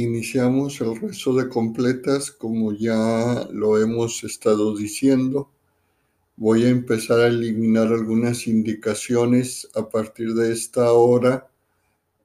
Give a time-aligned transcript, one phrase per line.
[0.00, 5.50] Iniciamos el rezo de completas como ya lo hemos estado diciendo.
[6.36, 11.50] Voy a empezar a eliminar algunas indicaciones a partir de esta hora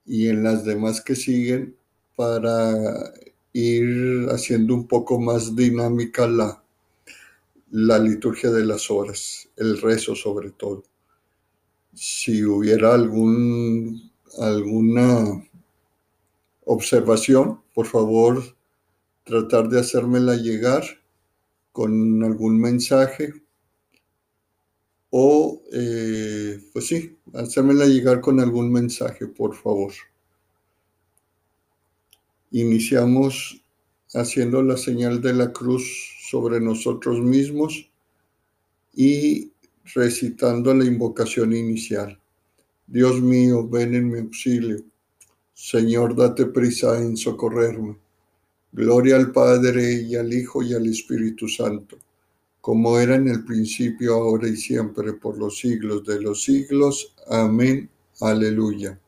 [0.06, 1.76] y en las demás que siguen
[2.16, 3.12] para
[3.52, 6.64] ir haciendo un poco más dinámica la,
[7.72, 10.82] la liturgia de las horas, el rezo sobre todo.
[11.92, 15.44] Si hubiera algún, alguna
[16.66, 18.42] observación, por favor,
[19.24, 20.84] tratar de hacérmela llegar
[21.72, 23.32] con algún mensaje
[25.10, 29.92] o, eh, pues sí, hacérmela llegar con algún mensaje, por favor.
[32.50, 33.62] Iniciamos
[34.12, 35.84] haciendo la señal de la cruz
[36.28, 37.90] sobre nosotros mismos
[38.92, 39.52] y
[39.94, 42.20] recitando la invocación inicial.
[42.86, 44.84] Dios mío, ven en mi auxilio.
[45.58, 47.96] Señor, date prisa en socorrerme.
[48.72, 51.96] Gloria al Padre y al Hijo y al Espíritu Santo,
[52.60, 57.14] como era en el principio, ahora y siempre, por los siglos de los siglos.
[57.28, 57.88] Amén.
[58.20, 59.00] Aleluya.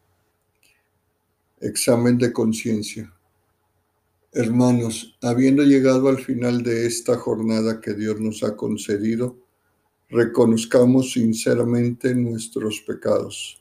[1.61, 3.13] Examen de conciencia.
[4.33, 9.37] Hermanos, habiendo llegado al final de esta jornada que Dios nos ha concedido,
[10.09, 13.61] reconozcamos sinceramente nuestros pecados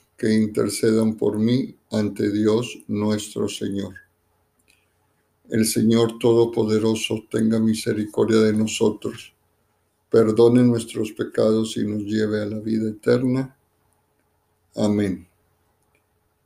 [0.21, 3.95] que intercedan por mí ante Dios nuestro Señor.
[5.49, 9.33] El Señor Todopoderoso tenga misericordia de nosotros,
[10.11, 13.57] perdone nuestros pecados y nos lleve a la vida eterna.
[14.75, 15.27] Amén.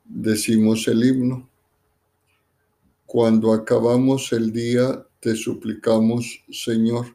[0.06, 1.46] Decimos el himno.
[3.04, 7.14] Cuando acabamos el día, te suplicamos, Señor,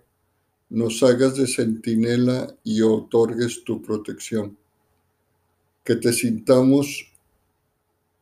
[0.69, 4.60] nos hagas de centinela y otorgues tu protección
[5.83, 7.11] que te sintamos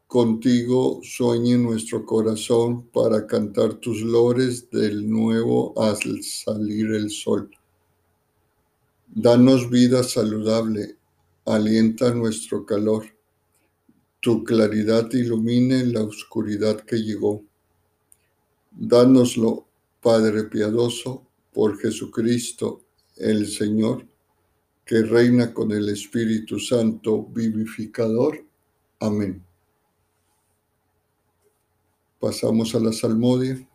[0.08, 7.52] contigo, sueñe nuestro corazón para cantar tus lores del nuevo al salir el sol.
[9.08, 10.98] Danos vida saludable,
[11.46, 13.06] alienta nuestro calor.
[14.19, 17.44] Tu claridad ilumine la oscuridad que llegó.
[18.72, 19.68] Dánoslo,
[20.02, 22.84] Padre piadoso, por Jesucristo
[23.18, 24.06] el Señor
[24.90, 28.44] que reina con el Espíritu Santo vivificador.
[29.00, 29.46] Amén.
[32.20, 33.70] Pasamos a la salmodia.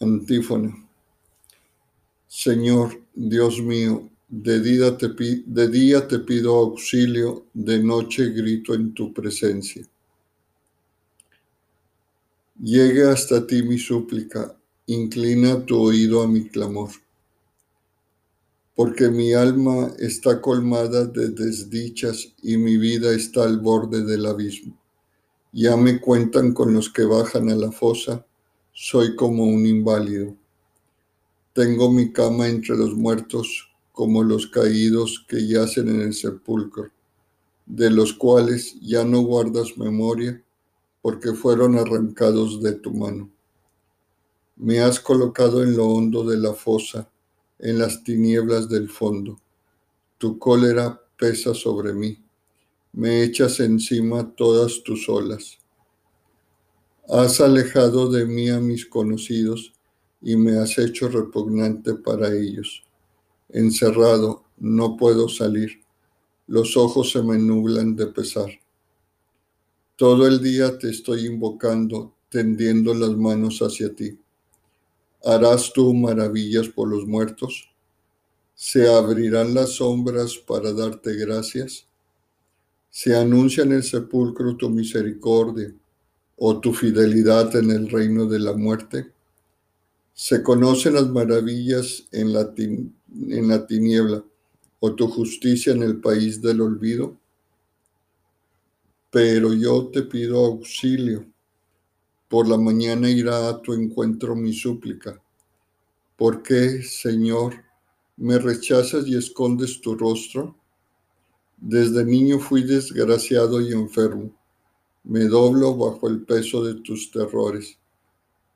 [0.00, 0.74] Antífona.
[2.26, 4.96] Señor, Dios mío, de día,
[6.08, 9.86] te, pido auxilio, de noche grito en tu presencia.
[12.58, 14.56] Llegue hasta ti mi súplica,
[14.86, 16.88] inclina tu oído a mi clamor,
[18.74, 24.80] porque mi alma está colmada de desdichas y mi vida está al borde del abismo.
[25.52, 28.24] Ya me cuentan con los que bajan a la fosa,
[28.72, 30.34] soy como un inválido.
[31.52, 36.90] Tengo mi cama entre los muertos, como los caídos que yacen en el sepulcro,
[37.66, 40.42] de los cuales ya no guardas memoria,
[41.02, 43.30] porque fueron arrancados de tu mano.
[44.56, 47.08] Me has colocado en lo hondo de la fosa,
[47.58, 49.38] en las tinieblas del fondo.
[50.18, 52.18] Tu cólera pesa sobre mí.
[52.92, 55.58] Me echas encima todas tus olas.
[57.08, 59.72] Has alejado de mí a mis conocidos
[60.20, 62.84] y me has hecho repugnante para ellos
[63.52, 65.82] encerrado, no puedo salir.
[66.46, 68.50] Los ojos se me nublan de pesar.
[69.96, 74.18] Todo el día te estoy invocando, tendiendo las manos hacia ti.
[75.24, 77.70] ¿Harás tú maravillas por los muertos?
[78.54, 81.86] ¿Se abrirán las sombras para darte gracias?
[82.90, 85.72] ¿Se anuncia en el sepulcro tu misericordia
[86.36, 89.12] o tu fidelidad en el reino de la muerte?
[90.12, 92.52] Se conocen las maravillas en la,
[93.14, 94.24] en la tiniebla
[94.80, 97.16] o tu justicia en el país del olvido.
[99.10, 101.26] Pero yo te pido auxilio.
[102.28, 105.20] Por la mañana irá a tu encuentro mi súplica.
[106.16, 107.54] ¿Por qué, Señor,
[108.16, 110.56] me rechazas y escondes tu rostro?
[111.56, 114.34] Desde niño fui desgraciado y enfermo.
[115.04, 117.78] Me doblo bajo el peso de tus terrores.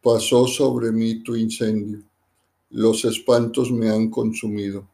[0.03, 2.03] Pasó sobre mí tu incendio.
[2.71, 4.89] Los espantos me han consumido.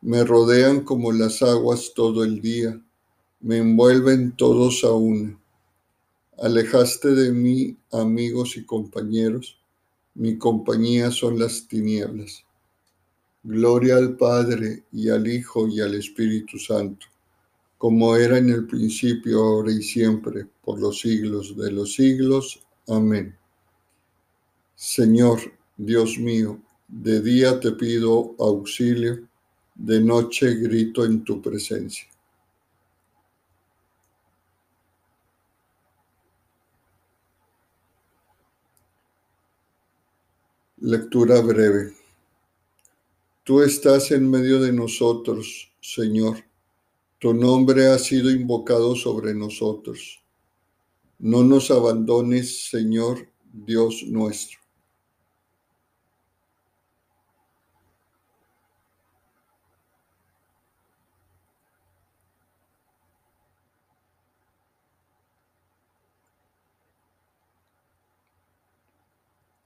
[0.00, 2.80] Me rodean como las aguas todo el día.
[3.40, 5.38] Me envuelven todos a una.
[6.38, 9.58] Alejaste de mí amigos y compañeros.
[10.14, 12.44] Mi compañía son las tinieblas.
[13.42, 17.06] Gloria al Padre y al Hijo y al Espíritu Santo,
[17.78, 22.60] como era en el principio, ahora y siempre, por los siglos de los siglos.
[22.86, 23.34] Amén.
[24.74, 25.40] Señor,
[25.76, 26.60] Dios mío,
[26.90, 29.28] de día te pido auxilio,
[29.74, 32.06] de noche grito en tu presencia.
[40.78, 41.94] Lectura breve.
[43.44, 46.38] Tú estás en medio de nosotros, Señor.
[47.18, 50.20] Tu nombre ha sido invocado sobre nosotros.
[51.18, 54.59] No nos abandones, Señor, Dios nuestro.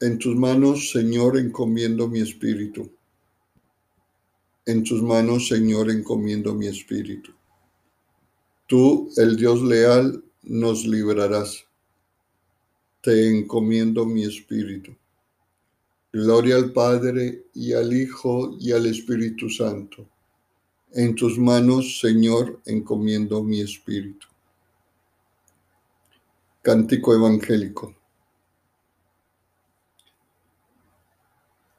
[0.00, 2.90] En tus manos, Señor, encomiendo mi espíritu.
[4.66, 7.32] En tus manos, Señor, encomiendo mi espíritu.
[8.66, 11.64] Tú, el Dios leal, nos librarás.
[13.02, 14.96] Te encomiendo mi espíritu.
[16.12, 20.08] Gloria al Padre y al Hijo y al Espíritu Santo.
[20.92, 24.26] En tus manos, Señor, encomiendo mi espíritu.
[26.62, 27.94] Cántico Evangélico.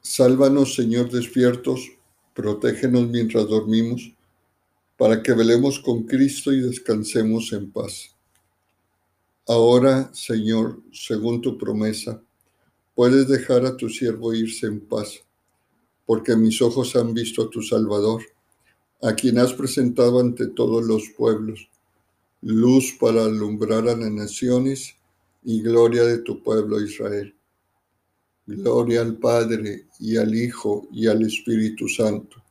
[0.08, 1.92] Sálvanos, Señor, despiertos
[2.36, 4.14] protégenos mientras dormimos,
[4.98, 8.16] para que velemos con Cristo y descansemos en paz.
[9.48, 12.22] Ahora, Señor, según tu promesa,
[12.94, 15.24] puedes dejar a tu siervo irse en paz,
[16.06, 18.22] porque mis ojos han visto a tu Salvador,
[19.02, 21.68] a quien has presentado ante todos los pueblos,
[22.44, 24.98] luz para alumbrar a las naciones
[25.44, 27.35] y gloria de tu pueblo Israel.
[28.48, 32.44] Gloria al Padre y al Hijo y al Espíritu Santo,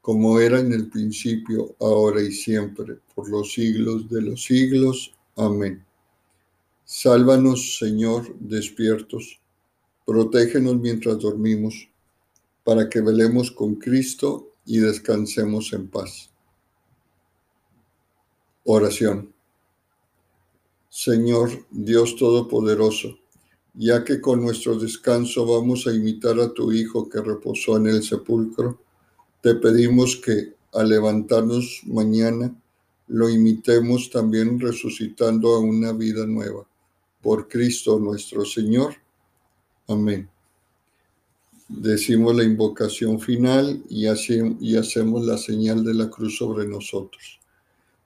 [0.00, 5.12] como era en el principio, ahora y siempre, por los siglos de los siglos.
[5.36, 5.84] Amén.
[6.84, 9.40] Sálvanos, Señor, despiertos,
[10.06, 11.88] protégenos mientras dormimos,
[12.64, 16.30] para que velemos con Cristo y descansemos en paz.
[18.64, 19.32] Oración.
[20.88, 23.18] Señor Dios Todopoderoso,
[23.76, 28.02] ya que con nuestro descanso vamos a imitar a tu Hijo que reposó en el
[28.02, 28.80] sepulcro,
[29.42, 32.54] te pedimos que al levantarnos mañana
[33.08, 36.66] lo imitemos también resucitando a una vida nueva.
[37.22, 38.94] Por Cristo nuestro Señor.
[39.88, 40.28] Amén.
[41.68, 47.40] Decimos la invocación final y, y hacemos la señal de la cruz sobre nosotros.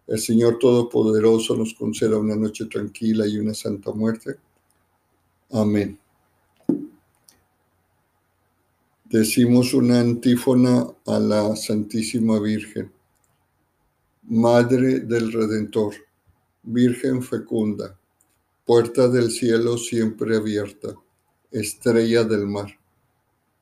[0.07, 4.37] El Señor Todopoderoso nos conceda una noche tranquila y una santa muerte
[5.53, 5.99] Amén.
[9.05, 12.93] Decimos una antífona a la Santísima Virgen.
[14.29, 15.95] Madre del Redentor,
[16.63, 17.99] Virgen fecunda,
[18.65, 20.95] puerta del cielo siempre abierta,
[21.51, 22.79] estrella del mar.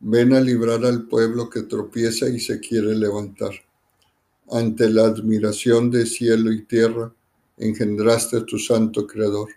[0.01, 3.53] Ven a librar al pueblo que tropieza y se quiere levantar.
[4.51, 7.15] Ante la admiración de cielo y tierra,
[7.57, 9.49] engendraste a tu santo Creador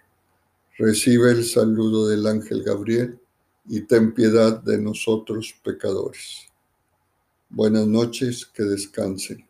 [0.82, 3.20] Recibe el saludo del ángel Gabriel
[3.68, 6.48] y ten piedad de nosotros pecadores.
[7.50, 9.48] Buenas noches, que descansen.